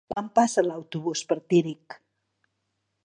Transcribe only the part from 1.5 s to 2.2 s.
Tírig?